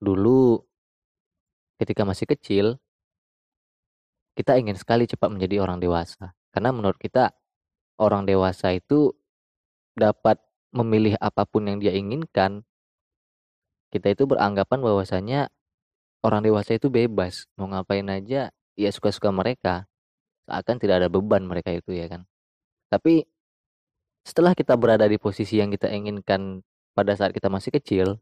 Dulu 0.00 0.58
ketika 1.80 2.08
masih 2.08 2.24
kecil 2.28 2.66
kita 4.36 4.56
ingin 4.56 4.76
sekali 4.76 5.04
cepat 5.04 5.28
menjadi 5.28 5.60
orang 5.60 5.76
dewasa. 5.80 6.32
Karena 6.48 6.72
menurut 6.72 6.96
kita 6.96 7.36
orang 8.00 8.24
dewasa 8.24 8.72
itu 8.72 9.12
dapat 9.92 10.40
memilih 10.72 11.18
apa 11.20 11.44
pun 11.44 11.68
yang 11.68 11.76
dia 11.76 11.92
inginkan. 11.92 12.64
Kita 13.90 14.08
itu 14.08 14.24
beranggapan 14.24 14.80
bahwasanya 14.80 15.40
orang 16.22 16.46
dewasa 16.46 16.78
itu 16.78 16.88
bebas, 16.88 17.50
mau 17.58 17.68
ngapain 17.68 18.06
aja 18.08 18.54
ya 18.78 18.90
suka-suka 18.94 19.28
mereka. 19.34 19.84
Seakan 20.46 20.78
tidak 20.80 21.04
ada 21.04 21.08
beban 21.12 21.44
mereka 21.44 21.74
itu 21.74 21.92
ya 21.92 22.06
kan. 22.06 22.24
Tapi 22.88 23.26
setelah 24.24 24.54
kita 24.54 24.78
berada 24.78 25.04
di 25.10 25.18
posisi 25.18 25.58
yang 25.58 25.74
kita 25.74 25.90
inginkan 25.90 26.62
pada 26.94 27.12
saat 27.18 27.34
kita 27.34 27.50
masih 27.50 27.74
kecil, 27.74 28.18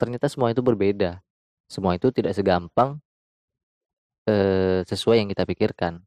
ternyata 0.00 0.26
semua 0.28 0.52
itu 0.52 0.60
berbeda. 0.64 1.20
Semua 1.66 1.96
itu 1.96 2.12
tidak 2.12 2.36
segampang 2.36 3.00
eh, 4.28 4.84
sesuai 4.84 5.24
yang 5.24 5.28
kita 5.32 5.48
pikirkan. 5.48 6.04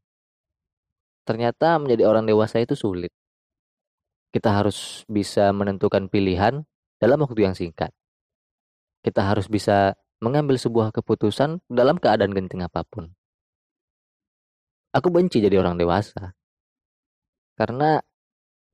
Ternyata 1.26 1.82
menjadi 1.82 2.06
orang 2.06 2.24
dewasa 2.24 2.62
itu 2.62 2.78
sulit. 2.78 3.10
Kita 4.30 4.54
harus 4.54 5.02
bisa 5.10 5.50
menentukan 5.50 6.06
pilihan 6.06 6.62
dalam 7.02 7.18
waktu 7.24 7.50
yang 7.50 7.56
singkat. 7.58 7.90
Kita 9.02 9.26
harus 9.26 9.50
bisa 9.50 9.98
mengambil 10.22 10.56
sebuah 10.56 10.94
keputusan 10.94 11.60
dalam 11.68 11.98
keadaan 11.98 12.32
genting 12.32 12.62
apa 12.62 12.86
pun. 12.86 13.12
Aku 14.94 15.12
benci 15.12 15.44
jadi 15.44 15.60
orang 15.60 15.76
dewasa. 15.76 16.32
Karena 17.56 18.00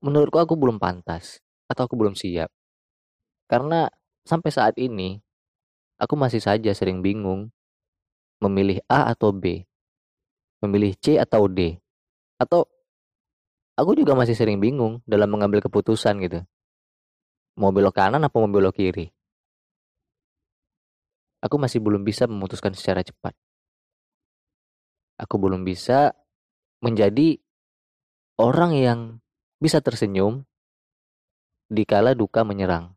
menurutku 0.03 0.39
aku 0.39 0.55
belum 0.59 0.79
pantas 0.79 1.43
atau 1.67 1.87
aku 1.87 1.95
belum 1.99 2.15
siap. 2.15 2.51
Karena 3.51 3.91
sampai 4.23 4.51
saat 4.55 4.75
ini 4.79 5.19
aku 5.99 6.15
masih 6.19 6.43
saja 6.43 6.71
sering 6.75 7.03
bingung 7.03 7.51
memilih 8.43 8.83
A 8.91 9.15
atau 9.15 9.31
B, 9.31 9.63
memilih 10.63 10.99
C 10.99 11.15
atau 11.15 11.47
D, 11.47 11.79
atau 12.43 12.67
aku 13.79 13.95
juga 13.95 14.19
masih 14.19 14.35
sering 14.35 14.59
bingung 14.59 14.99
dalam 15.07 15.31
mengambil 15.31 15.63
keputusan 15.63 16.19
gitu. 16.27 16.43
Mau 17.55 17.71
belok 17.71 17.95
kanan 17.95 18.27
apa 18.27 18.35
mau 18.35 18.51
belok 18.51 18.75
kiri? 18.75 19.15
Aku 21.43 21.59
masih 21.59 21.83
belum 21.83 22.03
bisa 22.07 22.27
memutuskan 22.27 22.75
secara 22.75 23.03
cepat. 23.03 23.35
Aku 25.19 25.39
belum 25.39 25.63
bisa 25.63 26.15
menjadi 26.83 27.39
orang 28.39 28.73
yang 28.75 29.01
bisa 29.63 29.79
tersenyum 29.79 30.43
dikala 31.71 32.15
duka 32.19 32.43
menyerang. 32.43 32.95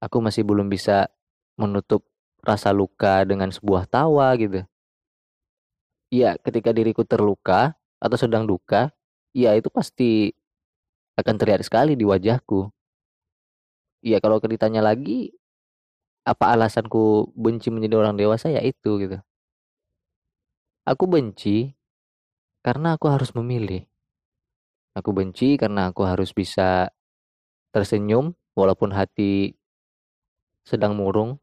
Aku 0.00 0.24
masih 0.24 0.42
belum 0.48 0.72
bisa 0.72 1.12
menutup 1.60 2.08
rasa 2.40 2.72
luka 2.72 3.20
dengan 3.28 3.52
sebuah 3.52 3.84
tawa 3.84 4.32
gitu. 4.40 4.64
Iya, 6.10 6.40
ketika 6.40 6.74
diriku 6.74 7.04
terluka 7.06 7.76
atau 8.02 8.16
sedang 8.18 8.48
duka, 8.48 8.90
ya 9.36 9.54
itu 9.54 9.68
pasti 9.70 10.34
akan 11.20 11.36
terlihat 11.36 11.62
sekali 11.62 11.94
di 11.94 12.02
wajahku. 12.02 12.72
Iya, 14.00 14.18
kalau 14.24 14.40
ditanya 14.40 14.80
lagi, 14.80 15.36
apa 16.24 16.56
alasanku 16.56 17.32
benci 17.36 17.68
menjadi 17.68 18.00
orang 18.00 18.16
dewasa 18.16 18.48
ya 18.48 18.64
itu 18.64 18.96
gitu. 19.00 19.20
Aku 20.88 21.04
benci 21.04 21.76
karena 22.64 22.96
aku 22.96 23.06
harus 23.12 23.30
memilih. 23.36 23.84
Aku 24.96 25.14
benci 25.14 25.54
karena 25.54 25.92
aku 25.92 26.02
harus 26.02 26.34
bisa 26.34 26.90
tersenyum 27.70 28.34
walaupun 28.58 28.90
hati 28.90 29.59
sedang 30.64 30.96
murung 30.96 31.40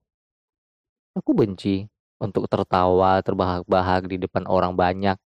Aku 1.17 1.33
benci 1.33 1.89
untuk 2.21 2.45
tertawa 2.45 3.17
terbahak-bahak 3.25 4.05
di 4.05 4.21
depan 4.21 4.45
orang 4.45 4.77
banyak, 4.77 5.17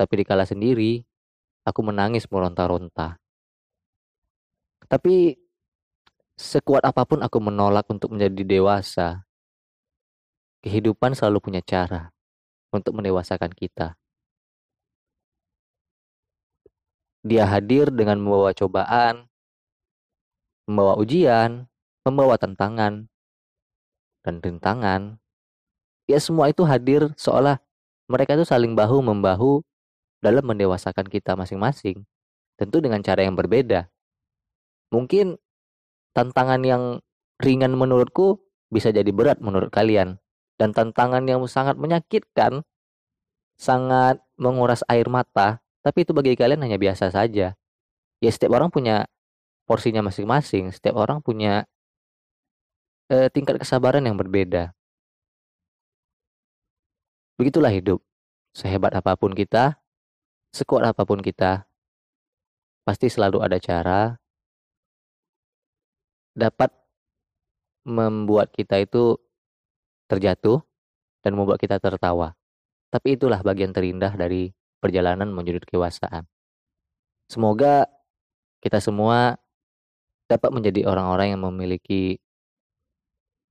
tapi 0.00 0.12
dikala 0.24 0.48
sendiri, 0.48 1.04
aku 1.68 1.84
menangis 1.84 2.24
meronta-ronta. 2.32 3.20
Tapi 4.88 5.36
sekuat 6.32 6.80
apa 6.80 7.04
pun 7.04 7.20
aku 7.20 7.44
menolak 7.44 7.84
untuk 7.92 8.16
menjadi 8.16 8.56
dewasa, 8.56 9.28
kehidupan 10.64 11.12
selalu 11.12 11.44
punya 11.44 11.60
cara 11.60 12.08
untuk 12.72 12.96
mendewasakan 12.96 13.52
kita. 13.52 14.00
Dia 17.20 17.44
hadir 17.44 17.92
dengan 17.92 18.16
membawa 18.16 18.56
cobaan, 18.56 19.28
membawa 20.64 20.96
ujian, 20.96 21.68
membawa 22.08 22.40
tantangan, 22.40 23.12
dan 24.28 24.44
rintangan, 24.44 25.16
ya 26.04 26.20
semua 26.20 26.52
itu 26.52 26.68
hadir 26.68 27.08
seolah 27.16 27.56
mereka 28.12 28.36
itu 28.36 28.44
saling 28.44 28.76
bahu 28.76 29.00
membahu 29.00 29.64
dalam 30.20 30.44
mendewasakan 30.44 31.08
kita 31.08 31.32
masing-masing. 31.32 32.04
Tentu 32.60 32.84
dengan 32.84 33.00
cara 33.00 33.24
yang 33.24 33.32
berbeda. 33.32 33.88
Mungkin 34.92 35.40
tantangan 36.12 36.60
yang 36.60 36.82
ringan 37.40 37.72
menurutku 37.72 38.40
bisa 38.68 38.92
jadi 38.92 39.08
berat 39.08 39.40
menurut 39.40 39.72
kalian. 39.72 40.20
Dan 40.58 40.74
tantangan 40.74 41.22
yang 41.22 41.38
sangat 41.46 41.78
menyakitkan, 41.78 42.66
sangat 43.54 44.18
menguras 44.34 44.82
air 44.90 45.06
mata, 45.06 45.62
tapi 45.86 46.02
itu 46.02 46.10
bagi 46.10 46.34
kalian 46.34 46.66
hanya 46.66 46.76
biasa 46.76 47.14
saja. 47.14 47.54
Ya 48.18 48.30
setiap 48.34 48.58
orang 48.58 48.74
punya 48.74 49.06
porsinya 49.70 50.02
masing-masing, 50.02 50.74
setiap 50.74 50.98
orang 50.98 51.22
punya 51.22 51.70
eh, 53.08 53.28
tingkat 53.32 53.56
kesabaran 53.60 54.04
yang 54.04 54.16
berbeda. 54.16 54.72
Begitulah 57.40 57.72
hidup. 57.72 58.00
Sehebat 58.52 58.92
apa 58.96 59.14
pun 59.14 59.32
kita, 59.32 59.78
sekuat 60.50 60.90
apa 60.90 61.06
pun 61.06 61.22
kita, 61.22 61.68
pasti 62.82 63.12
selalu 63.12 63.44
ada 63.44 63.60
cara 63.60 64.16
dapat 66.32 66.70
membuat 67.84 68.50
kita 68.54 68.78
itu 68.82 69.18
terjatuh 70.08 70.62
dan 71.20 71.36
membuat 71.36 71.60
kita 71.60 71.76
tertawa. 71.82 72.34
Tapi 72.88 73.20
itulah 73.20 73.44
bagian 73.44 73.70
terindah 73.74 74.16
dari 74.16 74.50
perjalanan 74.80 75.28
menuju 75.28 75.66
kewasaan. 75.68 76.24
Semoga 77.28 77.84
kita 78.64 78.80
semua 78.80 79.36
dapat 80.24 80.50
menjadi 80.52 80.88
orang-orang 80.88 81.36
yang 81.36 81.42
memiliki 81.44 82.16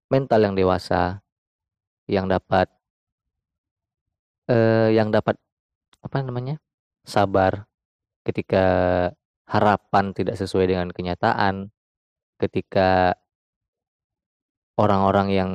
mental 0.07 0.39
yang 0.39 0.55
dewasa 0.55 1.19
yang 2.07 2.25
dapat 2.31 2.71
eh, 4.47 4.95
yang 4.95 5.11
dapat 5.11 5.35
apa 5.99 6.17
namanya 6.23 6.55
sabar 7.03 7.67
ketika 8.23 8.65
harapan 9.47 10.11
tidak 10.15 10.39
sesuai 10.39 10.67
dengan 10.71 10.87
kenyataan 10.91 11.71
ketika 12.39 13.15
orang-orang 14.79 15.27
yang 15.31 15.51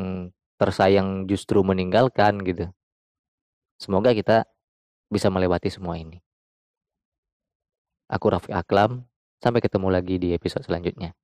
tersayang 0.57 1.29
justru 1.29 1.61
meninggalkan 1.63 2.41
gitu. 2.43 2.69
Semoga 3.81 4.15
kita 4.15 4.47
bisa 5.11 5.29
melewati 5.29 5.69
semua 5.69 5.99
ini. 5.99 6.23
Aku 8.09 8.29
Raffi 8.29 8.53
Aklam 8.53 9.09
sampai 9.41 9.61
ketemu 9.65 9.89
lagi 9.89 10.21
di 10.21 10.37
episode 10.37 10.63
selanjutnya 10.63 11.17